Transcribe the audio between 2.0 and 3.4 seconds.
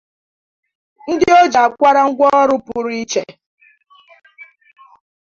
ngwaọrụ pụrụ iche